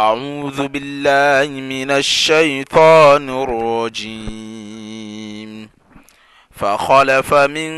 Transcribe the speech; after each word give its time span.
أعوذ 0.00 0.68
بالله 0.68 1.60
من 1.60 1.90
الشيطان 1.90 3.42
الرجيم 3.42 5.70
فخلف 6.50 7.34
من 7.34 7.72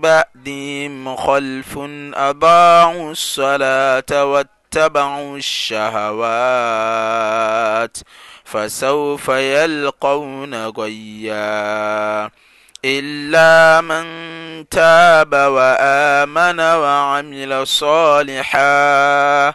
بعدهم 0.00 1.16
خلف 1.16 1.78
أضاعوا 2.14 3.10
الصلاة 3.12 4.24
واتبعوا 4.32 5.36
الشهوات 5.36 7.96
فسوف 8.44 9.28
يلقون 9.28 10.64
غيا 10.66 12.24
إلا 12.84 13.80
من 13.80 14.04
تاب 14.68 15.32
وآمن 15.34 16.60
وعمل 16.60 17.66
صالحاً 17.66 19.54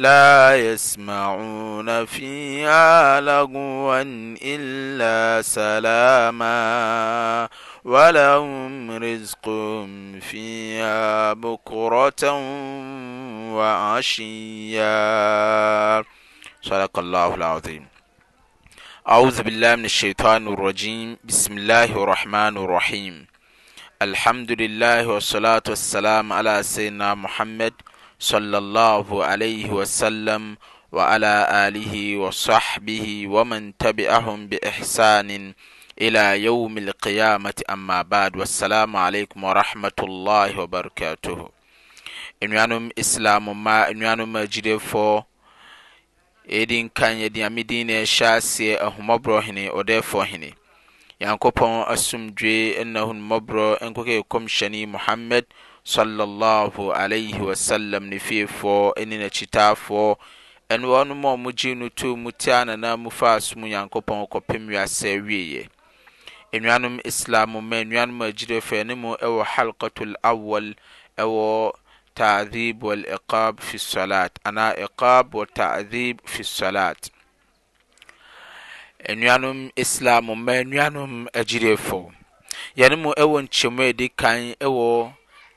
لا 0.00 0.56
يسمعون 0.72 2.04
فيها 2.06 3.20
لغوا 3.20 3.96
إلا 4.42 5.42
سلاما 5.42 7.48
ولهم 7.84 8.90
رزقهم 8.90 10.20
فيها 10.20 11.32
بكرة 11.32 12.24
وعشيا 13.52 14.94
صدق 16.62 16.98
الله 16.98 17.34
العظيم 17.34 17.86
أعوذ 19.08 19.42
بالله 19.42 19.76
من 19.76 19.84
الشيطان 19.84 20.48
الرجيم 20.48 21.16
بسم 21.24 21.52
الله 21.58 21.84
الرحمن 22.02 22.54
الرحيم 22.64 23.26
الحمد 24.02 24.50
لله 24.60 25.06
والصلاة 25.06 25.62
والسلام 25.68 26.32
على 26.32 26.62
سيدنا 26.62 27.14
محمد 27.14 27.74
waman 33.28 33.72
tihum 33.78 34.48
behsanin 34.48 35.54
la 36.00 36.34
yaumlkiyamat 36.34 37.62
amabd 37.68 38.36
wsalamlaikum 38.36 39.42
waramatl 39.44 40.10
wabarakathn 40.12 41.44
ismnaie 42.96 44.74
fɔ 44.90 45.24
dinkan 46.68 47.20
adamdinasasɛ 47.22 48.76
ahumbrɔ 48.76 49.44
ine 49.48 49.64
o 49.70 49.82
dɛfɔ 49.82 50.26
ine 50.34 50.52
yankɔpɔ 51.20 51.66
asumdwe 51.94 52.84
naunmbrɔ 52.84 53.76
nkɔ 53.80 54.00
kɛ 54.06 54.22
kum 54.28 54.46
shani 54.48 54.86
muhamad 54.86 55.44
slh 55.92 56.92
alii 56.94 57.34
wsalam 57.46 58.04
ne 58.12 58.18
fie 58.26 58.44
fuɔ 58.58 58.92
ɛninakyitaafoɔ 59.00 60.06
ɛnoɔnom 60.72 61.22
mugyi 61.42 61.70
no 61.74 61.88
tu 61.88 62.16
mu 62.16 62.30
tia 62.32 62.64
nana 62.64 62.96
mu 62.96 63.10
fa 63.10 63.40
som 63.40 63.62
nyankopɔn 63.62 64.26
kɔpem 64.32 64.62
wiasɛ 64.72 65.10
wiei 65.26 65.66
nuanom 66.62 66.96
islam 67.10 67.48
ma 67.68 67.76
nnuanom 67.84 68.18
agyirefɔɔ 68.28 68.80
nomu 68.88 69.10
ɛwɔ 69.24 69.40
harekato 69.52 70.04
lawal 70.14 70.66
ɛwɔ 71.18 71.72
taaib 72.14 72.78
wlkab 72.88 73.60
fi 73.60 73.78
slat 73.78 74.38
anaa 74.46 74.74
iab 74.76 75.28
wataib 75.36 76.16
fi 76.24 76.42
slat 76.44 77.10
nanm 79.08 79.70
islam 79.84 80.24
ma 80.44 80.54
nanom 80.74 81.12
agyirefnm 81.40 82.06
wɔ 82.76 83.38
nkyɛmu 83.44 83.96
di 83.96 84.08
kan 84.08 84.54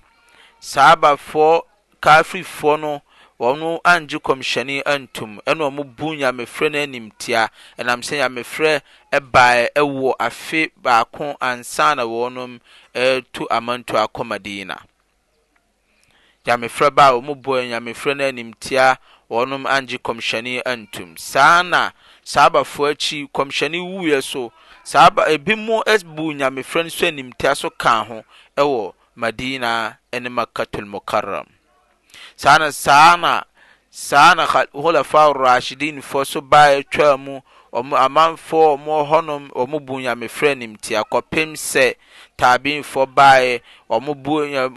saabafoɔ 0.60 1.62
ka 2.06 2.22
frifoɔ 2.24 2.74
no 2.80 3.02
ɔno 3.40 3.80
angye 3.94 4.18
kɔmhyɛne 4.26 4.76
antum 4.94 5.32
ɛn 5.42 5.60
mbu 5.78 6.08
nyamefrɛ 6.20 6.70
no 6.72 6.78
animtia 6.86 7.50
ɛnam 7.80 8.00
sɛ 8.08 8.14
nyamefrɛ 8.22 8.82
baɛ 9.34 9.70
ɛwɔ 9.76 10.14
afe 10.20 10.70
baako 10.78 11.34
ansa 11.42 11.96
na 11.96 12.04
wɔnom 12.06 12.60
tu 13.34 13.48
amanto 13.50 13.96
akɔ 13.98 14.24
madina 14.24 14.78
nyamefrɛ 16.46 16.94
ba 16.94 17.10
mbu 17.20 17.54
nyamefrɛ 17.74 18.18
no 18.18 18.24
animtia 18.30 18.98
ɔn 19.32 19.66
angye 19.66 19.98
kɔmhyɛne 19.98 20.62
antom 20.64 21.18
saa 21.18 21.64
na 21.64 21.90
saa 22.24 22.50
bafo 22.52 22.86
akyi 22.94 23.28
kɔmhyɛne 23.34 23.82
wuiɛ 23.82 24.22
so 24.22 24.52
ebi 25.26 25.56
mu 25.56 25.82
bu 26.06 26.34
nyamefrɛ 26.38 26.84
n 26.84 26.90
so 26.92 27.08
animtia 27.08 27.56
so 27.56 27.72
ka 27.72 28.04
ho 28.04 28.24
wɔ 28.56 28.94
madina 29.16 29.98
ne 30.14 30.30
makatol 30.30 30.86
mukaram 30.86 31.50
saa 32.36 32.60
na 32.60 32.72
saa 32.72 33.16
na 33.18 33.44
saa 33.90 34.36
na 34.36 34.46
hulafa 34.74 35.34
rashidin 35.34 36.02
fo 36.02 36.26
so 36.26 36.42
baa 36.42 36.76
atwa 36.78 37.18
mu 37.18 37.42
ɔmo 37.76 37.96
amanfo 37.98 38.58
ɔmo 38.76 38.94
hɔnom 39.10 39.44
ɔmo 39.52 39.78
bu 39.86 40.00
nyamefrɛ 40.00 40.50
ne 40.58 40.66
mtia 40.68 41.02
kɔpem 41.12 41.50
sɛ 41.70 41.92
taabinfo 42.40 43.02
baaɛ 43.18 43.60
ɔmo 43.96 44.12
bu 44.24 44.32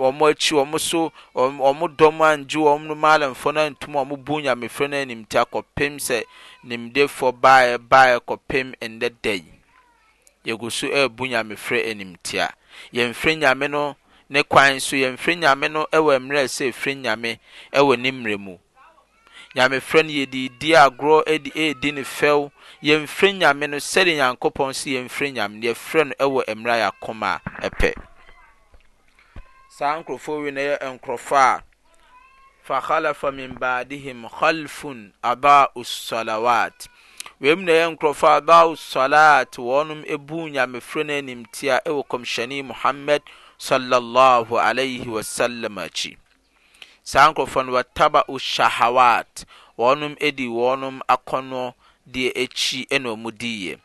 ɔmo 0.06 0.24
akyi 0.32 0.54
ɔmo 0.62 0.78
so 0.80 1.12
ɔmo 1.36 1.86
dɔm 1.98 2.18
angye 2.28 2.58
ɔmo 2.74 2.94
maalamfo 2.98 3.54
no 3.54 3.60
antum 3.60 3.92
ɔmo 3.94 4.16
bu 4.24 4.40
nyamefrɛ 4.42 4.90
no 4.90 4.96
anim 4.96 5.24
tia 5.24 5.44
kɔpem 5.44 5.92
sɛ 6.06 6.24
nimdefo 6.66 7.30
baaɛ 7.32 7.78
baaɛ 7.78 8.18
kɔpem 8.26 8.74
ndɛ 8.82 9.08
dɛi 9.22 9.44
yɛgu 10.46 10.66
so 10.72 10.86
ɛɛbu 10.88 11.28
nyamefrɛ 11.30 11.90
anim 11.90 12.16
tia 12.24 12.50
yɛmfrɛ 12.92 13.38
nyame 13.38 13.70
no 13.70 13.96
n 14.30 14.44
kwan 14.44 14.78
so 14.80 14.96
yɛmfrɛ 14.96 15.38
nyame 15.40 15.68
no 15.68 15.84
wɔ 15.90 16.18
mmerɛ 16.20 16.40
a 16.44 16.48
sɛfirɛ 16.56 16.94
nyame 17.02 17.40
wɔ 17.72 17.98
ne 17.98 18.10
mmerɛ 18.12 18.38
mu 18.38 18.58
nyamefrɛ 19.56 20.04
no 20.04 20.10
yɛdiridi 20.12 20.70
agorɔ 20.76 21.38
di 21.42 21.74
di 21.80 21.92
ne 21.92 22.02
fɛw 22.02 22.50
yɛnfirɛ 22.84 23.32
nyame 23.40 23.66
no 23.70 23.76
sɛde 23.78 24.12
nyankopɔn 24.20 24.70
s 24.76 24.84
yɛfrɛ 24.84 25.32
nyame 25.32 25.56
n 25.56 25.62
yɛfrɛ 25.62 26.00
n 26.12 26.12
wɔ 26.20 26.44
mmerayakoma 26.44 27.40
pɛ 27.80 27.94
saa 29.70 29.96
nkurɔfɔwiin 30.02 30.60
yɛ 30.76 30.96
nkurɔfɔ 31.00 31.36
a 31.38 31.62
faalafa 32.70 33.32
min 33.34 33.54
badhim 33.56 34.28
alfun 34.28 35.10
abao 35.24 35.72
solawat 35.80 36.86
iu 37.40 37.56
nyɛnkurɔfɔ 37.56 38.28
abao 38.42 38.76
ssalaat 38.76 39.56
ɔnom 39.56 40.04
bu 40.26 40.50
nyamefrɛ 40.52 41.06
no 41.06 41.12
animtia 41.16 41.80
wɔ 41.88 42.04
kɔmhyɛneyi 42.06 42.64
mohammad 42.66 43.22
sallallahu 43.58 44.60
alaihi 44.60 45.08
wasallam 45.08 45.74
akyi 45.78 46.16
saa 47.08 47.28
nkurɔfoɔ 47.32 47.66
no 47.66 47.72
watabao 47.76 48.38
shahawat 48.38 49.44
wonum 49.78 50.14
edi 50.20 50.46
wonum 50.46 51.00
akono 51.08 51.74
di 52.06 52.30
akyi 52.32 52.86
na 53.02 53.14
mudiye 53.16 53.78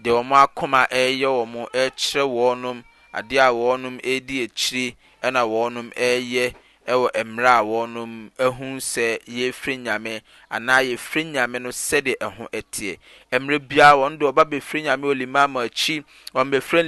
deɛ 0.02 0.12
wɔn 0.22 0.40
akoma 0.44 0.80
ɛreyɛ 0.88 1.28
wɔn 1.38 1.50
ɛrekyerɛ 1.72 2.24
wonum 2.38 2.78
adeɛ 3.18 3.40
a 3.40 3.50
wɔnom 3.60 3.94
redi 4.06 4.36
akyire 4.46 4.96
na 5.32 5.42
wɔnom 5.44 5.90
ɛreyɛ 5.92 6.54
ɛwɔ 6.88 7.08
mmerɛ 7.28 7.46
a 7.46 7.62
wɔnom 7.70 8.12
ɛho 8.44 8.66
sɛ 8.92 9.06
yɛfiri 9.38 9.74
nyame 9.84 10.22
anaa 10.50 10.80
yɛfiri 10.88 11.22
nyame 11.34 11.58
no 11.62 11.68
sɛdeɛ 11.68 12.16
ɛho 12.16 12.48
ɛteɛ 12.52 12.96
mmerɛ 13.38 13.58
biara 13.68 13.96
wɔn 14.00 14.18
de 14.18 14.24
ɔba 14.24 14.44
bɛfiri 14.50 14.84
nyame 14.88 15.04
wɔ 15.04 15.60
akyi 15.66 16.02
wɔn 16.34 16.48
bɛfiri 16.50 16.80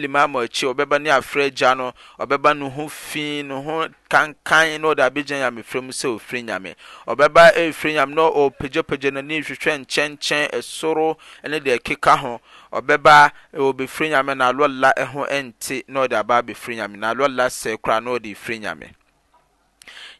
akyi 0.42 0.72
ɔbɛba 0.72 0.96
ne 1.02 1.50
gya 1.50 1.74
no 1.74 1.92
ɔbɛba 2.18 2.56
ne 2.58 2.70
ho 2.70 2.88
fi 2.88 3.42
ne 3.42 3.88
kankan 4.08 4.80
na 4.80 4.88
ɔde 4.94 5.02
abɛgya 5.10 5.36
nyame 5.44 5.62
frɛ 5.62 5.82
mu 5.84 5.92
sɛ 5.92 6.08
ɔfiri 6.18 6.42
nyame 6.46 6.74
ɔbɛba 7.06 7.52
ɛfiri 7.54 7.92
nyame 7.92 8.14
na 8.14 8.22
ɔpagyapagya 8.30 9.12
n'ani 9.12 9.42
hwehwɛ 9.44 9.76
nkyɛnkyɛn 9.84 10.48
ɛsoro 10.58 11.16
ne 11.46 11.60
deɛ 11.60 12.16
ho 12.16 12.40
ɔbɛba 12.72 13.30
nyame 13.52 14.34
na 14.38 14.50
alɔla 14.52 14.90
ɛho 14.96 15.28
ɛnte 15.28 15.84
na 15.88 16.00
ɔde 16.06 16.14
aba 16.18 16.42
bɛfiri 16.42 16.76
nyame 16.76 16.96
na 16.98 17.12
alɔla 17.12 17.44
sɛ 17.52 17.76
na 18.00 18.10
ɔde 18.10 18.90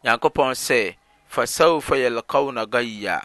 nyankopɔn 0.05 0.55
sɛ 0.55 0.93
fasawfa 1.33 1.97
na 2.55 2.65
gaya 2.67 3.21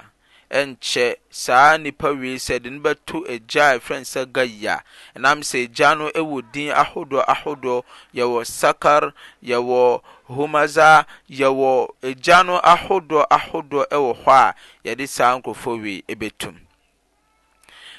ɛnkyɛ 0.50 1.18
saa 1.29 1.77
nipa 1.77 2.09
wie 2.13 2.35
sɛ 2.38 2.62
de 2.62 2.69
no 2.69 2.79
bɛto 2.79 3.25
agya 3.27 3.71
a 3.75 3.79
ɛfrɛ 3.79 4.06
sɛ 4.06 4.31
gaya 4.31 4.81
ɛnam 5.18 5.39
sɛ 5.44 5.65
agya 5.65 5.95
no 5.97 6.09
ɛwɔ 6.09 6.51
din 6.51 6.69
ahodoɔ 6.71 7.25
ahodoɔ 7.27 7.83
yɛwɔ 8.15 8.45
sakar 8.45 9.12
yɛwɔ 9.44 10.01
homaza 10.29 11.06
yɛwɔ 11.29 11.89
agya 12.01 12.44
no 12.45 12.59
ahodoɔ 12.63 13.25
ahodoɔ 13.30 13.88
ɛwɔ 13.89 14.23
hɔ 14.23 14.25
a 14.25 14.56
yɛde 14.88 15.07
saa 15.09 15.35
nkurɔfoɔ 15.41 15.81
wie 15.81 16.03
ɛbɛtum 16.07 16.57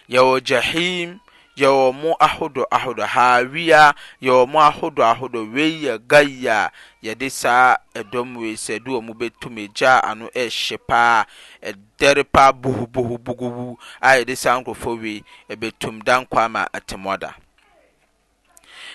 yɛwɔ 0.09 0.41
jahim 0.43 1.21
yɛwɔ 1.61 1.87
mo 2.01 2.11
ahodo 2.27 2.63
ahodo 2.77 3.05
hawia 3.15 3.83
yɛwɔ 4.25 4.43
mo 4.53 4.59
ahodo 4.71 5.03
ahodo 5.13 5.41
wei 5.55 5.71
yɛ 5.87 5.95
gaya 6.11 6.59
yɛde 7.05 7.27
saa 7.41 7.77
ɛdɔm 8.01 8.29
wei 8.41 8.55
sɛ 8.65 8.75
ɛde 8.79 8.89
wɔn 8.95 9.07
bɛtum 9.21 9.55
egya 9.65 9.93
ano 10.11 10.29
ɛhyɛ 10.43 10.77
paa 10.89 11.25
ɛdɛre 11.69 12.23
paa 12.35 12.53
buhubuhubugubu 12.53 13.77
a 14.01 14.09
yɛde 14.19 14.37
saa 14.37 14.59
nkurɔfoɔ 14.61 15.01
wei 15.03 15.25
ɛbɛtum 15.51 16.05
dan 16.05 16.27
kwa 16.27 16.49
ma 16.49 16.65
atemɔda 16.79 17.35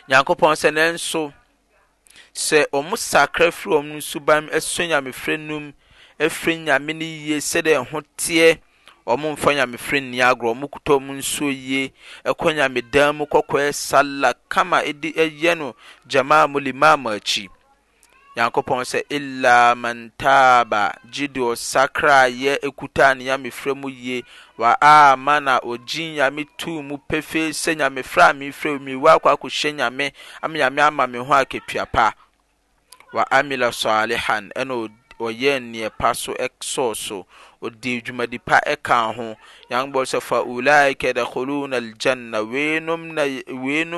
nyankopɔn 0.08 0.54
sɛ 0.62 0.70
nanso 0.78 1.34
sɛ 2.34 2.66
wɔn 2.72 2.96
sakra 2.98 3.52
firi 3.52 3.76
wɔn 3.76 3.88
suban 4.12 4.48
ɛso 4.50 4.88
nyamefrɛ 4.88 5.38
num 5.40 5.74
ɛfiri 6.20 6.56
nyame 6.66 6.94
no 6.96 7.06
yie 7.06 7.38
sɛdeɛ 7.52 7.76
ɛho 7.84 8.02
teɛ 8.18 8.58
ɔmmfa 9.06 9.52
nyame 9.56 9.78
ferɛ 9.78 10.00
nni 10.00 10.18
gorɔ 10.40 10.54
mo 10.56 10.68
kutɔ 10.68 11.00
mu 11.02 11.14
nsuo 11.14 11.52
yie 11.52 11.92
ɛkɔ 12.30 12.54
nyamedan 12.56 13.16
mu 13.16 13.26
kɔkɔɛ 13.26 13.74
sala 13.74 14.34
kama 14.48 14.82
ɛyɛ 14.82 15.58
no 15.58 15.76
jamaa 16.08 16.48
mu 16.48 16.60
limaamaakyi 16.60 17.48
nyankopɔn 18.36 18.82
sɛ 18.86 19.02
ila 19.10 19.76
man 19.76 20.10
taba 20.18 20.96
gyideɛɔ 21.12 21.56
sakra 21.58 22.30
yɛ 22.30 22.58
kutaa 22.72 23.14
ne 23.18 23.26
nyamefrɛ 23.26 23.76
mu 23.76 23.90
yie 23.90 24.24
w 24.58 24.64
amana 24.82 25.60
ogyi 25.64 26.16
nyame 26.16 26.48
tu 26.58 26.82
mu 26.82 26.98
pefe 26.98 27.52
sɛ 27.52 27.76
nyamefrɛ 27.76 28.32
amemfrɛmiwa 28.32 29.20
akɔ 29.20 29.36
akɔhyɛ 29.36 29.74
nyame 29.76 30.14
ama 30.42 30.56
nyame 30.58 30.82
ama 30.82 31.08
me 31.08 31.20
ho 31.20 31.34
akɛtua 31.34 31.92
pa 31.92 32.14
wa 33.14 33.26
amila 33.30 33.70
salihan 33.72 34.48
ɛna 34.56 34.90
ɔyɛ 35.20 35.60
nniɛ 35.60 35.92
pa 36.00 36.14
so 36.14 36.34
sɔɔ 36.34 36.96
so 36.96 37.26
ɔde 37.66 37.92
dwumadi 38.06 38.38
pa 38.48 38.58
kaw 38.88 39.08
ho 39.18 39.28
yankɔ 39.72 40.02
sɛfa 40.12 40.38
ulaika 40.54 41.08
yadkuluna 41.08 41.78
aljanna 41.82 42.38
weinom 42.52 43.04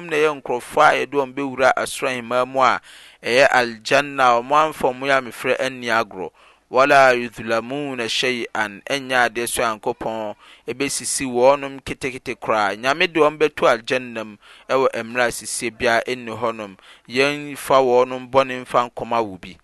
na 0.06 0.18
yɛ 0.24 0.28
nkorɔfo 0.38 0.82
a 0.86 0.92
yɛde 1.00 1.16
ɔn 1.24 1.30
bɛwura 1.36 1.70
asorahima 1.84 2.40
mu 2.54 2.62
a 2.62 2.80
ɛyɛ 3.24 3.46
alganna 3.60 4.24
a 4.24 4.36
ɔ 4.38 4.44
mo 4.44 4.56
amfa 4.56 4.88
moyɛmefrɛ 4.94 5.56
annia 5.60 6.04
gorɔ 6.04 6.30
wala 6.70 7.14
yuthlamuna 7.14 8.06
shyeian 8.10 8.82
ya 9.10 9.26
adeɛ 9.28 9.48
so 9.48 9.64
nyankopɔn 9.64 10.36
bɛsisi 10.68 11.26
wɔɔnom 11.26 11.82
ketekete 11.84 12.36
koraa 12.40 12.76
nyame 12.78 13.08
de 13.12 13.20
ɔn 13.20 13.40
bɛtu 13.40 13.66
alganna 13.72 14.24
mu 14.26 14.38
wɔ 14.70 14.92
mmera 15.04 15.32
sisie 15.34 15.72
biaa 15.72 16.04
nni 16.06 16.38
hɔnom 16.40 16.78
yɛn 17.10 17.58
fa 17.58 17.78
wɔɔnom 17.82 18.30
bɔne 18.30 18.62
mfa 18.64 18.86
nkɔma 18.92 19.26
wɔ 19.26 19.40
bi 19.42 19.58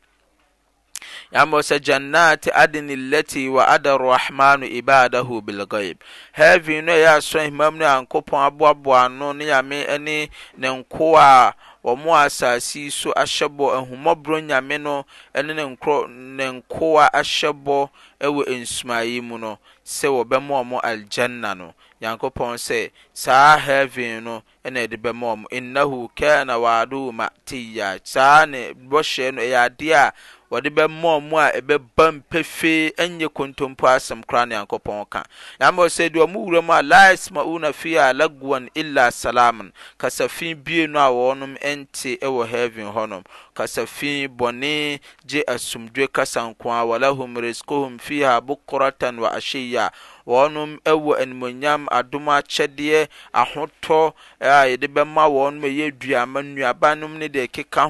yamma 1.31 1.59
sɛ 1.63 1.75
jannat 1.85 2.47
adini 2.53 2.95
lati 2.95 3.49
wa 3.49 3.65
ada 3.67 3.97
rahmanu 3.97 4.65
ibadahu 4.65 5.41
bilgaib 5.41 5.97
heaven 6.33 6.85
no 6.85 6.91
ɛyɛ 6.91 7.15
asɔnhimam 7.19 7.75
no 7.75 7.85
yankopɔn 7.85 8.47
aboaboa 8.49 9.05
ano 9.05 9.31
ne 9.33 9.45
yame 9.45 9.85
ne 9.99 10.29
ne 10.57 10.67
nko 10.83 11.17
a 11.17 11.53
wɔn 11.83 12.03
asase 12.25 12.91
so 12.91 13.11
ahyɛ 13.13 13.47
bɔ 13.47 13.75
ahumɔborɔ 13.79 14.45
nyame 14.49 14.77
no 14.81 15.05
ne 15.35 15.41
ne 15.53 15.63
nkorɔ 15.75 16.09
ne 16.09 16.61
nkoa 16.61 17.09
ahyɛ 17.13 17.53
bɔ 17.63 17.89
wɔ 18.21 18.43
nsumayi 18.61 19.21
mu 19.21 19.37
no 19.37 19.57
sɛ 19.85 20.07
wɔbɛma 20.25 20.63
wɔn 20.67 20.81
aljanna 20.81 21.55
no 21.57 21.73
nyankopɔn 22.01 22.55
sɛ 22.57 22.91
saa 23.13 23.57
heaven 23.57 24.23
no 24.23 24.43
na 24.63 24.79
ɛde 24.83 24.97
bɛma 24.97 25.33
wɔn 25.33 25.45
innahu 25.51 26.09
kana 26.15 26.59
waadu 26.59 27.11
matiya 27.11 27.99
saa 28.03 28.45
ne 28.45 28.73
bɔhyɛ 28.73 29.33
no 29.33 29.41
ɛyɛ 29.41 29.65
adeɛ 29.69 29.93
a 29.93 30.13
wɔde 30.51 30.69
bɛma 30.75 31.09
ɔmo 31.17 31.37
a 31.39 31.47
ɛbɛba 31.57 32.05
mpɛfee 32.15 32.87
e 32.87 32.93
ɛnyɛ 33.03 33.27
kontompo 33.33 33.87
asɛm 33.87 34.21
koraa 34.27 34.45
ne 34.45 34.55
yankopɔn 34.55 35.05
ka 35.09 35.23
yamma 35.59 35.83
sɛ 35.87 36.09
deɛ 36.11 36.25
ɔmo 36.27 36.43
wura 36.43 36.61
mu 36.61 36.73
a 36.73 36.81
la 36.83 37.07
yasmauna 37.11 37.71
fiha 37.73 38.11
lagwan 38.13 38.67
illa 38.75 39.09
salaman 39.11 39.71
kasafin 39.97 40.55
bie 40.61 40.87
no 40.87 40.99
a 40.99 41.07
wɔnom 41.09 41.55
ɛnte 41.61 42.19
ɛwɔ 42.19 42.45
e 42.45 42.47
heaven 42.49 42.85
hɔnom 42.91 43.23
kasafin 43.55 44.27
bɔne 44.27 44.99
gye 45.25 45.41
asomdwe 45.47 46.11
kasa 46.11 46.39
nko 46.47 46.69
a 46.69 46.85
walahum 46.85 47.37
rizquhum 47.37 47.97
fiha 47.97 48.41
bukratan 48.41 49.19
wa 49.19 49.31
ashiya 49.31 49.89
wɔnom 50.27 50.77
wɔ 50.85 51.13
animonyam 51.23 51.87
adom 51.91 52.25
akyɛdeɛ 52.37 53.07
ahotɔ 53.33 54.13
ɛma 54.41 55.23
wɔn 55.27 55.61
yɛdmanunm 55.65 57.31
de 57.31 57.47
keka 57.47 57.87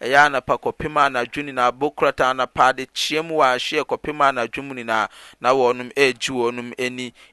hoyɛ 0.00 0.30
napa 0.32 0.58
kɔpem 0.58 0.94
anadwonina 0.96 1.72
bokrat 1.72 2.16
anapade 2.20 2.86
kyiam 2.94 3.28
hy 3.28 3.82
kɔpem 3.82 4.20
anadwo 4.20 4.62
mu 4.64 4.74
ninaanaɔn 4.74 5.92
gyi 6.18 6.32
wɔn 6.32 6.74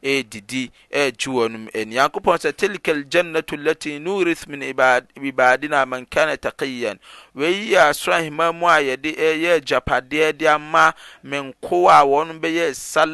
nigiɔnni 0.01 1.85
nyankopɔn 1.87 2.37
sɛ 2.37 2.53
tilkaaljannat 2.53 3.51
alaty 3.53 3.99
nourith 4.01 4.47
min 4.47 4.59
bibadi 4.69 5.67
na 5.69 5.85
mankana 5.85 6.37
takayyan 6.37 6.99
yi 7.35 7.73
sorahema 7.93 8.51
mu 8.53 8.67
yyɛ 8.67 9.61
yapadedema 9.63 10.93
menkoyɛ 11.23 12.73
sa 12.75 13.05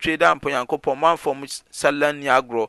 twitwe 0.00 0.16
da 0.16 0.34
mpo 0.34 0.50
nyankopɔn 0.50 0.96
mamfa 1.00 1.30
ɔmo 1.30 1.46
sala 1.70 2.12
nni 2.12 2.28
agorɔ 2.28 2.64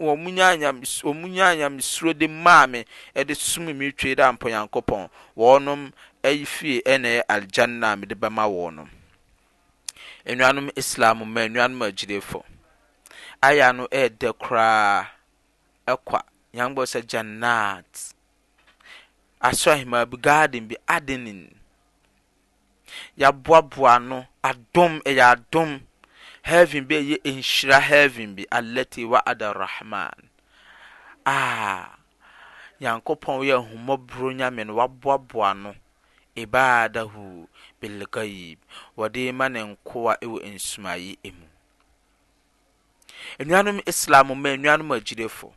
ɔmo 0.00 1.28
nya 1.34 1.54
nyamesuro 1.56 2.12
de 2.14 2.28
maa 2.28 2.66
me 2.66 2.84
ɛde 3.14 3.34
som 3.36 3.64
me 3.66 3.92
twe 3.92 4.14
da 4.14 4.32
mpo 4.32 4.48
nyankopɔn 4.48 5.08
wɔnom 5.36 5.90
ayi 6.24 6.44
fie 6.46 6.80
ɛna 6.86 7.08
ɛyɛ 7.08 7.22
aljanna 7.28 7.92
a 7.92 7.96
mede 7.96 8.14
bɛma 8.14 8.44
wɔnom 8.46 8.88
nnuanom 10.26 10.70
islam 10.76 11.18
ma 11.32 11.40
nnuanom 11.48 11.80
agyirefo 11.86 12.44
aya 13.42 13.72
no 13.72 13.86
ɛɛdɛ 13.88 14.32
koraa 14.38 15.06
ɛkwa 15.86 16.22
nyankopɔ 16.54 16.84
sɛ 16.92 17.02
jannat 17.06 18.14
asɔ 19.42 19.84
bi 20.10 20.16
garden 20.16 20.66
bi 20.68 20.76
adenin 20.86 21.50
yaboaboa 23.18 23.98
no 24.02 24.26
yɛ 24.46 25.32
adom 25.32 25.72
hevin 26.48 26.84
bi 26.88 26.94
ɛyɛ 26.96 27.18
nhyira 27.36 27.78
hevin 27.88 28.34
bi 28.36 28.44
alati 28.50 29.04
waada 29.12 29.52
rahman 29.52 30.28
ah, 31.26 31.96
nyankopɔn 32.80 33.40
yɛ 33.46 33.56
ahumɔborɔ 33.60 34.28
nyame 34.38 34.64
no 34.66 34.74
waboaboa 34.74 35.54
no 35.62 35.74
ibadahu 36.36 37.46
bilgaib 37.80 38.58
wɔde 38.96 39.34
ma 39.34 39.48
ne 39.48 39.60
nkoa 39.62 40.18
wɔ 40.22 40.38
nsumayi 40.54 41.18
mu 41.24 41.46
nnuanom 43.40 43.82
islam 43.86 44.28
ma 44.38 44.50
nnuanom 44.56 44.90
agyirefo 44.96 45.52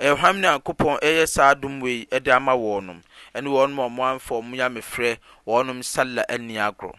ɛyɛ 0.00 0.16
hanm 0.18 0.38
nnyankopɔn 0.40 0.98
yɛ 1.02 1.26
saa 1.28 1.54
adom 1.54 1.80
wei 1.82 2.06
de 2.10 2.30
ama 2.32 2.52
wɔɔ 2.52 2.82
nom 2.84 3.02
ɛne 3.34 3.46
ɔnom 3.46 3.90
moanfmu 3.96 4.56
nyame 4.56 4.80
frɛ 4.82 5.18
ɔnom 5.46 5.84
saa 5.84 6.24
aniagor 6.28 6.96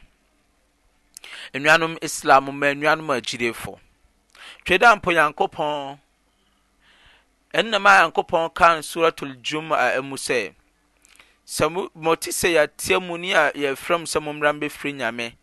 nuanom 1.54 1.98
islam 2.02 2.52
ma 2.52 2.74
nanmgif 2.74 3.66
twe 4.66 4.78
dɛ 4.78 4.86
a 4.90 4.96
mp 4.98 5.06
nyankopɔn 5.14 5.98
ɛnam 7.54 7.86
a 7.88 7.92
nyankopɔn 8.02 8.50
kan 8.56 8.82
suratuljum 8.82 9.70
a 9.72 10.02
mu 10.02 10.16
sɛ 10.18 10.54
tisɛ 11.46 12.48
yɛatia 12.56 12.98
muniyɛfrɛm 13.08 14.04
sɛ 14.12 14.20
moman 14.20 14.60
ɛ 14.62 14.70
firi 14.72 14.94
nyame 14.94 15.36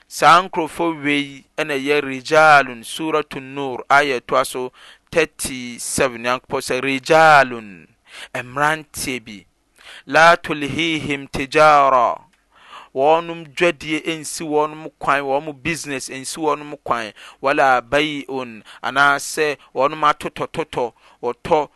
saa 0.09 0.43
nkurɔfo 0.43 0.99
wei 1.05 1.45
ɛna 1.57 1.75
ɛyɛ 1.79 2.01
rijalun 2.03 2.83
suratu 2.85 3.41
nur 3.41 3.85
ayɛ 3.89 4.21
toa 4.27 4.45
so 4.45 4.73
37 5.13 6.19
nyankopɔn 6.19 6.61
sɛ 6.69 6.81
rijalun 6.83 7.87
mmeranteɛ 8.35 9.23
bi 9.25 9.47
la 10.07 10.35
tulhihim 10.37 11.31
tijara 11.31 12.25
wɔn 12.95 13.45
dwadie 13.57 14.01
nsi 14.19 14.45
wɔn 14.45 14.91
kwan 14.99 15.23
wɔn 15.23 15.53
business 15.63 16.09
nsi 16.09 16.37
wɔn 16.41 16.79
kwan 16.83 17.13
wala 17.41 17.81
bayi 17.83 18.25
on 18.29 18.63
anaasɛ 18.83 19.57
wɔn 19.75 19.93
atotɔtotɔ 20.11 20.93
wɔtɔ 21.23 21.69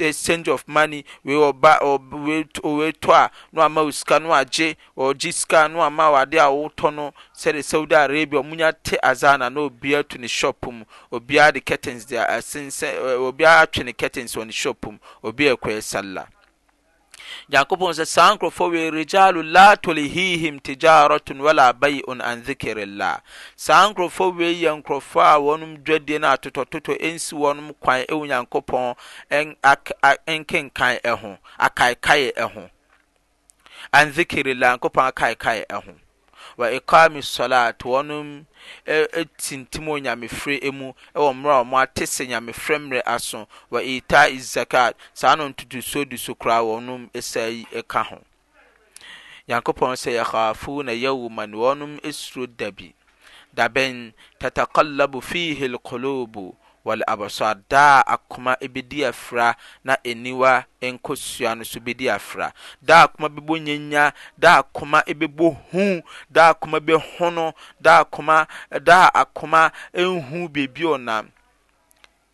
exchange 0.00 0.48
of 0.48 0.64
money 0.68 1.04
wei 1.24 1.34
ɔba 1.36 1.80
wei 2.24 2.90
tɔ 2.92 3.14
a 3.26 3.30
no 3.52 3.62
ama 3.62 3.82
wo 3.84 3.90
sika 3.90 4.18
no 4.20 4.30
agye 4.30 4.76
ɔgye 4.96 5.32
sika 5.32 5.68
no 5.68 5.80
ama 5.80 6.10
wade 6.12 6.34
a 6.34 6.46
wotɔ 6.48 6.94
no 6.94 7.12
sɛde 7.34 7.62
saudi 7.64 7.94
arabia 7.94 8.40
ɔmo 8.40 8.54
nya 8.56 8.72
te 8.72 8.96
azana 9.02 9.52
na 9.52 9.68
obiara 9.68 10.06
to 10.06 10.18
ne 10.18 10.26
shop 10.28 10.66
mu 10.66 10.84
obiara 11.12 11.52
de 11.52 11.60
curtains 11.60 12.04
de 12.04 12.16
asensɛn 12.16 12.96
obiara 13.18 13.62
atwe 13.66 13.84
ne 13.84 13.92
curtains 13.92 14.34
wɔ 14.36 14.46
ne 14.46 14.52
shop 14.52 14.86
mu 14.86 14.98
obiara 15.24 15.56
kɔɛ 15.56 15.82
sallah 15.82 16.26
nyankopɔn 17.52 17.94
sɛ 17.94 18.04
saa 18.14 18.34
nkurɔfoɔ 18.34 18.70
wei 18.72 18.90
rijalu 18.90 19.42
la 19.52 19.76
tolihihim 19.76 20.60
tijaratun 20.62 21.40
wala 21.40 21.72
bai'un 21.72 22.20
an 22.22 22.42
zikirillah 22.44 23.20
saa 23.56 23.86
nkurɔfoɔ 23.90 24.36
wei 24.36 24.54
yɛ 24.64 24.70
nkurɔfoɔ 24.80 25.24
a 25.24 25.36
wɔnom 25.38 25.76
dwadie 25.84 26.18
no 26.20 26.28
atotɔtotɔ 26.28 26.98
ɛnsi 27.00 27.32
wɔnom 27.42 27.74
kwan 27.80 28.02
ɛwɔ 28.04 28.26
nyankopɔn 28.30 28.94
nkenkan 30.26 30.98
ɛho 31.04 31.38
akaekae 31.58 32.32
ɛho 32.36 32.70
an 33.92 34.12
zikirillah 34.12 34.72
nyankopɔn 34.78 35.06
akaekae 35.10 35.64
ɛho 35.70 35.94
wa 36.56 36.66
ikami 36.70 37.22
salat 37.24 37.78
wɔnom 37.78 38.44
tintimi 39.42 39.88
ɔ 39.92 40.00
nyamefrɛ 40.04 40.54
mu 40.78 40.86
wɔ 41.20 41.28
mmerɛ 41.34 41.56
wo 41.58 41.64
mo 41.70 41.76
atesɛ 41.84 42.22
nyamefrɛmmerɛ 42.28 43.00
aso 43.04 43.46
wa 43.70 43.80
itai 43.82 44.32
zakat 44.38 44.94
saa 45.14 45.34
nnontotoso 45.36 46.04
di 46.08 46.16
so 46.18 46.34
koraa 46.34 46.62
wɔnom 46.68 47.10
ɛsa 47.12 47.42
yi 47.54 47.64
ɛka 47.78 48.00
ho 48.06 48.18
nyankopɔn 49.48 49.92
sɛ 50.02 50.10
yɛhafo 50.20 50.82
na 50.84 50.92
yɛwo 50.92 51.28
manewɔnom 51.28 52.00
suro 52.12 52.46
da 52.46 52.70
bi 52.70 52.94
dabɛn 53.54 54.12
tatakallabo 54.38 55.20
fihi 55.22 55.58
alkolobe 55.70 56.54
wal 56.84 57.02
absar 57.06 57.56
da 57.68 58.00
akoma 58.06 58.56
di 58.60 59.04
afira 59.04 59.54
na 59.84 59.98
aniwa 60.04 60.64
nkosua 60.82 61.54
no 61.54 61.64
so 61.64 61.78
di 61.80 62.08
afira 62.10 62.52
da 62.82 63.02
akoma 63.06 63.28
bɛbɔ 63.28 63.54
nyanya 63.60 64.12
da 64.38 64.58
akoma 64.62 65.02
bɛbɔ 65.06 65.56
hu 65.70 66.02
da 66.30 66.52
akoma 66.52 66.78
hono 67.18 67.52
da 67.80 68.00
akoma 68.04 68.46
da 68.82 69.10
akoma 69.14 69.70
nhu 69.94 70.48
beebi 70.48 70.82
ɔnam 70.84 71.28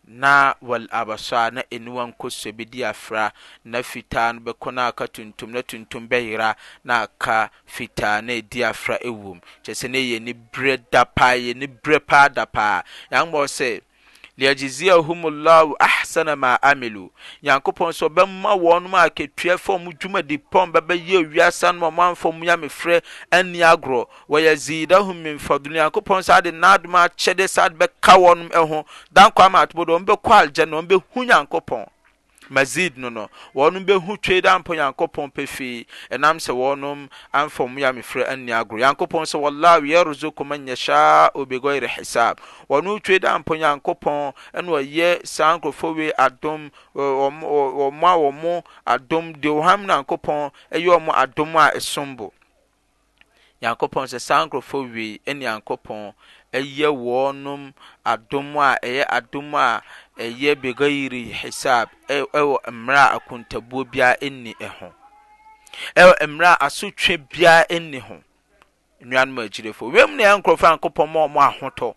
na 0.09 0.55
wal 0.63 0.87
abasar 0.93 1.51
na 1.53 1.63
aniwa 1.73 2.07
nkɔsua 2.07 2.53
di 2.65 2.85
afira 2.85 3.33
na 3.65 3.83
fitaa 3.83 4.33
no 4.33 4.41
bɛkɔ 4.41 4.71
na 4.75 4.87
aka 4.87 5.07
tuntum 5.09 5.51
na 5.51 5.63
tuntum 5.63 6.07
bɛyera 6.09 6.55
na 6.85 7.03
aka 7.03 7.51
fitaa 7.67 8.21
na 8.23 8.33
edi 8.33 8.63
afira 8.63 8.99
ɛwom 9.03 9.43
kyɛ 9.65 9.75
sɛ 9.75 9.91
ne 9.91 9.99
yɛ 9.99 10.23
ne 10.23 10.33
berɛ 10.33 10.79
da 10.93 11.05
paa 11.05 11.35
yɛ 11.35 11.57
ne 11.57 11.67
berɛ 11.67 11.99
paa 12.07 12.29
da 12.29 12.47
paa 12.47 12.83
yɛn 13.11 13.27
bɔ 13.33 13.43
sɛ 13.51 13.81
liyagyiziyahumullahu 14.39 15.77
ahsana 15.81 16.35
ma 16.43 16.51
amilu 16.69 17.05
nyankopɔn 17.45 17.91
sɛ 17.99 18.05
ɔbɛma 18.11 18.51
wɔnom 18.65 18.95
a 18.95 19.09
ketua 19.17 19.59
fam 19.59 19.85
dwumadi 19.99 20.37
pɔn 20.53 20.73
bɛbɛyɛ 20.73 21.33
wiasa 21.33 21.73
no 21.75 21.79
ma 21.79 21.91
ɔmanfo 22.13 22.35
mu 22.35 22.45
yamefrɛ 22.47 23.03
ani 23.33 23.59
agorɔ 23.63 24.07
wɔyɛ 24.29 24.53
ziidahum 24.65 25.23
min 25.23 25.39
fadlu 25.39 25.73
nyankopɔn 25.73 26.21
sɛ 26.29 26.33
ade 26.39 26.53
naadom 26.53 26.95
akyɛde 27.05 27.45
sɛ 27.49 27.63
ade 27.67 27.77
bɛka 27.79 28.13
wɔnom 28.25 28.51
ho 28.69 28.85
dankɔ 29.15 29.43
ama 29.47 29.65
atobɔdo 29.67 29.99
ɔmbɛkɔ 29.99 30.31
algya 30.41 30.67
na 30.67 30.81
ɔmbɛhu 30.81 31.25
nyankopɔn 31.27 31.87
mazid 32.51 32.93
no 32.97 33.11
no 33.11 33.29
wɔnom 33.55 33.85
bɛhu 33.85 34.17
twei 34.23 34.41
da 34.41 34.59
mpo 34.59 34.75
nyankopɔn 34.75 35.33
pɛfii 35.33 35.87
ɛnam 36.11 36.37
sɛ 36.39 36.53
wɔnom 36.55 37.09
amfa 37.33 37.67
mu 37.67 37.81
yɛ 37.81 37.89
amefrɛ 37.91 38.29
anni 38.29 38.53
agoro 38.53 38.81
nyankopɔn 38.83 39.25
sɛ 39.27 39.41
wallahu 39.41 39.87
yarzuku 39.87 40.45
man 40.47 40.67
yashaa'u 40.69 41.47
bighairi 41.47 41.89
hisab 41.89 42.39
wɔno 42.71 43.01
twei 43.03 43.19
da 43.19 43.39
mpo 43.39 43.55
nyankopɔn 43.57 44.33
ɛna 44.55 44.71
ɔyɛ 44.93 45.27
saa 45.27 45.57
nkurɔfoɔ 45.59 45.97
wei 45.97 46.13
adom 46.19 46.71
wɔn 46.95 47.43
a 47.43 48.17
wɔn 48.17 48.33
mo 48.41 48.63
adom 48.87 49.33
deɛ 49.39 49.63
ɔham 49.63 49.87
nyankopɔn 49.87 50.51
ɛyɛ 50.71 50.99
wɔn 50.99 51.15
adom 51.15 51.57
a 51.57 51.71
ɛsom 51.77 52.17
bo 52.17 52.33
nyankopɔn 53.63 54.05
sɛ 54.07 54.19
saa 54.21 54.47
nkurɔfoɔ 54.47 54.93
wei 54.95 55.19
ɛne 55.27 55.39
nyankopɔn 55.43 56.15
ɛyɛ 56.53 56.89
wɔnom 56.95 57.73
adom 58.05 58.55
a 58.59 58.77
ɛyɛ 58.85 59.05
adom 59.11 59.55
a 59.55 59.83
ɛyɛ 60.25 60.53
begayiri 60.63 61.23
hisab 61.41 61.87
ɛwɔ 62.37 62.57
mmerɛ 62.75 62.99
a 63.07 63.13
akontabuo 63.19 63.83
biara 63.93 64.17
nni 64.35 64.53
ho 64.79 64.89
ɛwɔ 66.01 66.13
mmerɛ 66.29 66.47
a 66.47 66.61
asotwe 66.67 67.15
biara 67.31 67.67
nni 67.71 67.99
ho 68.01 68.17
nnuanom 69.03 69.37
agyirefo 69.45 69.83
wiem 69.93 70.17
na 70.17 70.25
ɛyɛ 70.25 70.37
nkurɔfoɔ 70.41 70.73
a 70.73 70.77
nkopɔn 70.79 71.09
ma 71.13 71.27
ɔmo 71.27 71.41
ahotɔ 71.49 71.89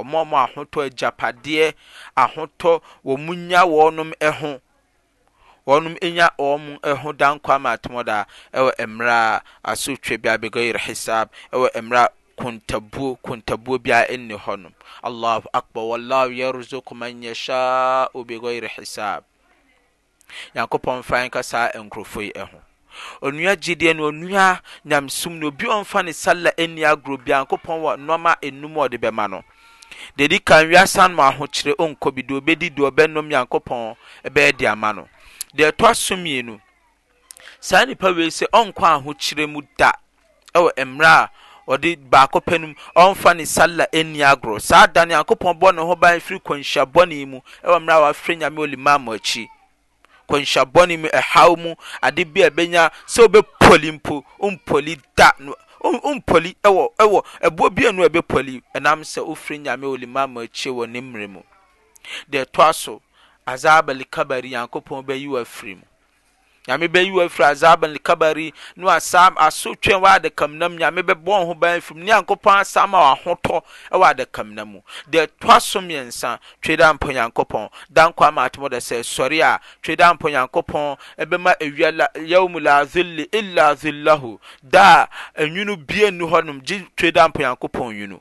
ɔmo 0.00 0.16
ɔmo 0.24 0.36
ahotɔ 0.44 0.78
agyapadeɛ 0.88 1.74
ahotɔ 2.16 2.80
wɔn 3.04 3.16
mu 3.26 3.32
nya 3.36 3.66
wɔnom 3.68 4.10
ho 4.40 4.60
wɔnom 5.66 5.94
nya 6.02 6.30
wɔn 6.38 6.82
ho 7.02 7.12
dankwa 7.12 7.60
ma 7.60 7.76
atomɔ 7.76 8.04
da 8.04 8.24
ɛwɔ 8.54 8.72
mmerɛ 8.86 9.12
a 9.12 9.42
asotwe 9.72 10.16
biara 10.22 10.38
begayiri 10.38 10.80
hisab 10.80 11.28
ɛwɔ 11.52 11.68
mmerɛ 11.76 12.04
a 12.04 12.08
n 12.40 14.30
yɛ 16.32 16.52
rsk 16.52 16.92
manyasa 16.92 18.08
bi 18.26 18.34
yerɛ 18.34 18.68
hisab 18.76 19.24
nyankopɔn 20.54 21.02
fra 21.02 21.28
kasaa 21.28 21.70
nkurɔfo 21.78 22.20
i 22.22 22.32
ho 22.38 23.30
nua 23.30 23.54
gyedeɛ 23.62 23.92
nonnyamsm 23.94 25.32
nobiɔmfa 25.40 26.04
no 26.04 26.12
sala 26.12 26.52
ni 26.56 26.82
agorbi 26.84 27.30
yankopɔnnnɔma 27.30 28.38
numɔde 28.52 28.96
bɛ 28.98 29.12
ma 29.12 29.26
no 29.28 29.42
dedi 30.16 30.38
kani 30.38 30.86
san 30.86 31.14
ahokyerɛ 31.18 31.74
ɔnk 31.76 32.00
idoɛdidɔbɛnom 32.00 33.28
nyankopɔn 33.28 33.96
bɛɛde 34.24 34.66
ama 34.66 34.92
no 34.92 35.08
de 35.54 35.70
ɛtɔ 35.70 35.90
asoen 35.90 36.60
saa 37.60 37.84
nnipa 37.84 38.08
wei 38.16 38.28
sɛ 38.30 38.48
ɔnkahokyerɛ 38.52 39.46
mu 39.50 39.60
dammerɛ 39.76 41.28
ɔde 41.68 41.96
baako 41.96 42.40
pɛ 42.40 42.58
no 42.60 42.66
mu 42.68 42.74
ɔmfa 42.96 43.34
ne 43.36 43.44
sala 43.44 43.86
ɛnni 43.92 44.22
agorɔ 44.24 44.60
saa 44.60 44.86
da 44.86 45.04
nyankopɔn 45.04 45.58
bɔ 45.60 45.74
ne 45.74 45.80
ho 45.82 45.94
ban 45.96 46.20
firi 46.20 46.40
kwanhyiabɔne 46.40 47.26
mu 47.28 47.40
ɛwɔ 47.64 47.78
mmerɛ 47.80 47.96
a 47.96 48.00
wafrɛ 48.08 48.38
nyame 48.38 48.58
olima 48.62 48.98
mo 48.98 49.12
akyi 49.16 49.48
kwanhyiabɔne 50.28 50.98
mu 51.00 51.08
ɛhaw 51.08 51.58
mu 51.58 51.74
ade 52.02 52.24
bi 52.34 52.40
a 52.42 52.50
ɛbɛnya 52.50 52.90
sɛ 53.06 53.26
wobɛpɔli 53.26 53.90
mpo 53.94 54.24
wompɔli 54.40 55.00
da 55.16 55.32
wompɔli 55.80 56.56
ɛwɔ 56.62 56.88
ɛwɔ 56.98 57.24
ɛboɔ 57.42 57.74
bi 57.74 57.86
anu 57.86 58.04
ɛbɛpɔli 58.08 58.62
ɛnam 58.74 59.00
sɛ 59.04 59.24
wofiri 59.26 59.58
nyame 59.64 59.84
olima 59.86 60.26
mo 60.28 60.40
akyi 60.40 60.70
wɔ 60.72 60.88
ne 60.90 61.00
mmerɛ 61.00 61.28
mu 61.30 61.42
deɛ 62.30 62.44
ɛtɔ 62.46 62.74
so 62.74 63.02
azab 63.46 63.90
alkabari 63.90 64.50
nyankopɔn 64.50 65.04
bɛyi 65.04 65.28
wo 65.28 65.38
afiri 65.44 65.76
mu 65.76 65.82
nyame 66.68 66.88
bɛyiw 66.88 67.28
firi 67.28 67.48
azabakabary 67.48 68.52
naso 68.76 69.74
twen 69.80 70.00
wɔdakamenamunyame 70.02 71.02
ɛbɔofiriu 71.02 71.96
ne 71.96 72.06
yankopɔ 72.12 72.52
samahotɔwɔdakamenamu 72.64 74.82
de 75.08 75.26
tasomɛnsa 75.40 76.38
twe 76.62 76.76
damp 76.76 77.00
nyankopɔn 77.04 77.68
dankmatomdsɛ 77.92 79.00
sɔre 79.14 79.40
a 79.42 79.60
twe 79.82 79.96
dmp 79.96 80.20
nyankopɔn 80.24 80.96
bɛma 81.18 81.54
ewym 82.26 82.58
lailly 82.62 83.28
ila 83.32 83.74
zillaho 83.74 84.38
da 84.62 85.06
nyunu 85.38 85.76
bi 85.86 86.10
nu 86.10 86.26
hnm 86.28 86.60
gye 86.62 86.82
twe 86.94 87.10
damp 87.10 87.36
nyankopɔn 87.38 87.96
nyun 87.96 88.20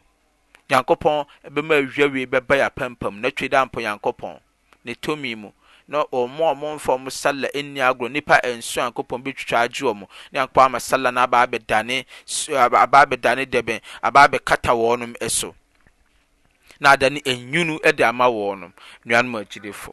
nyankopɔn 0.69 1.25
bɛwweiɛbaya 1.51 2.69
pampamu 2.71 3.19
na 3.19 3.29
tw 3.31 3.45
dmp 3.51 3.73
nyankopɔnetmm 3.75 5.51
na 5.89 5.99
ɔmo 6.19 6.43
ɔmo 6.53 6.67
mfa 6.75 6.91
ɔmo 6.97 7.09
salla 7.21 7.47
ɛnni 7.57 7.79
agorɔ 7.89 8.09
nipa 8.13 8.35
nso 8.57 8.77
a 8.81 8.85
nkopɔn 8.91 9.19
bi 9.23 9.31
twitwa 9.35 9.59
agye 9.65 9.83
ɔmo 9.91 10.05
ne 10.31 10.39
nkopɔn 10.45 10.65
ama 10.65 10.79
salla 10.79 11.11
na 11.11 11.23
aba 11.23 11.37
abɛdane 11.45 11.97
aba 12.65 12.77
abɛdane 13.05 13.43
dɛbɛn 13.53 13.81
aba 14.07 14.19
abɛkata 14.27 14.71
wɔnom 14.81 15.13
ɛso 15.25 15.55
na 16.79 16.91
adane 16.95 17.19
enyunu 17.31 17.75
ɛde 17.87 18.03
ama 18.11 18.25
wɔnom 18.37 18.71
nuanom 19.05 19.35
agyilefo 19.41 19.89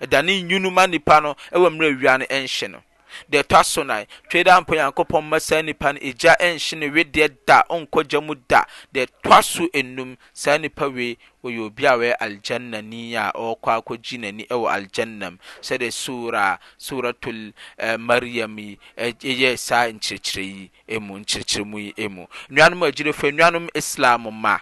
ɛdane 0.00 0.34
nyunu 0.48 0.70
ma 0.72 0.86
nipa 0.88 1.20
no 1.20 1.34
ɛwɔ 1.54 1.66
mmerɛ 1.70 1.96
wia 2.00 2.18
no 2.18 2.24
ɛnhyɛ 2.26 2.70
no 2.70 2.82
deɛ 3.28 3.40
ɛtɔ 3.42 3.56
aso 3.60 3.82
nan 3.84 4.04
twɛ 4.30 4.40
dɛ 4.44 4.50
ampa 4.56 4.74
nyankopɔn 4.76 5.24
mma 5.24 5.38
saa 5.40 5.62
nipa 5.62 5.92
no 5.92 5.98
egya 6.02 6.32
ɛnhye 6.40 6.78
ne 6.78 6.86
wedeɛ 6.88 7.30
da 7.46 7.62
ɔnkɔgya 7.70 8.22
mu 8.26 8.34
da 8.48 8.62
deɛ 8.94 9.06
ɛtɔ 9.06 9.32
aso 9.38 9.68
enum 9.74 10.16
saa 10.32 10.56
nipa 10.58 10.86
wei 10.88 11.18
wɔyɛ 11.44 11.64
obi 11.66 11.84
a 11.86 11.90
wɔyɛ 11.96 12.14
aljanna 12.20 12.82
ni 12.84 13.14
a 13.16 13.32
ɔrekɔ 13.34 13.72
akɔgye 13.80 14.18
n'ani 14.20 14.44
ɛwɔ 14.48 14.66
aljanna 14.76 15.30
mu 15.32 15.38
sɛdeɛ 15.60 15.92
sura 15.92 16.58
suratul 16.78 17.52
ɛɛ 17.78 17.94
eh, 17.94 17.96
mariam 17.96 18.58
yi 18.58 18.78
eh, 18.96 19.10
ɛyɛ 19.12 19.56
saa 19.58 19.86
nkyerɛkyerɛ 19.88 20.42
yi 20.54 20.70
emu 20.86 21.14
nkyerɛkyerɛ 21.18 21.64
mu 21.66 21.78
yi 21.78 21.94
emu 21.96 22.26
nuanom 22.48 22.80
agyilefo 22.88 23.30
nuanom 23.36 23.68
islam 23.74 24.26
ma 24.40 24.58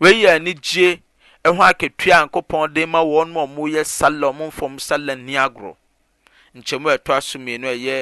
wɔyi 0.00 0.28
anigye 0.36 1.00
ɛho 1.44 1.60
akatua 1.70 2.26
nkopɔn 2.28 2.72
de 2.74 2.86
ma 2.86 3.00
wɔn 3.02 3.30
a 3.36 3.46
wɔyɛ 3.46 3.84
sallah 3.86 4.32
wɔn 4.34 4.52
fam 4.52 4.78
sallah 4.78 5.16
ni 5.16 5.32
agorɔ 5.36 5.76
nkyɛmi 6.58 6.88
ato 6.96 7.12
asumienu 7.18 7.66
ayɛ 7.74 7.96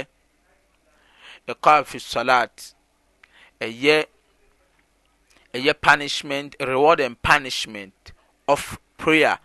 iqa 1.50 1.74
fi 1.88 1.98
salat 2.12 2.54
yɛ 3.84 4.06
punishment 5.80 6.54
reward 6.60 7.00
and 7.00 7.16
punishment 7.22 8.12
of 8.48 8.78
prayer 8.98 9.38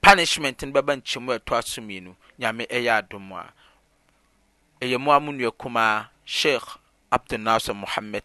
punishment 0.00 0.62
n 0.62 0.72
baba 0.72 0.92
nkyɛmu 0.96 1.30
atoasumienu 1.38 2.16
nyame 2.38 2.64
ɛyɛ 2.66 3.08
dumua 3.10 3.52
ɛyɛmua 4.80 5.20
mu 5.22 5.32
nua 5.32 5.50
kumaa 5.52 6.08
shek 6.24 6.62
abdunaser 7.12 7.74
muhamed 7.74 8.24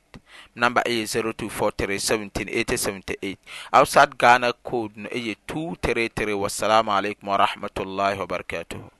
namber 0.55 0.83
ɛyɛ 0.87 1.03
024317878 1.35 3.37
ousd 3.73 4.15
ghana 4.17 4.53
cod 4.63 4.91
no 4.95 5.09
ɛyɛ 5.09 5.35
2t3re 5.47 6.33
wassalamu 6.41 6.91
aleikum 6.97 7.27
warahmatllahi 7.35 8.17
wa 8.19 8.25
barakatuhu 8.27 8.91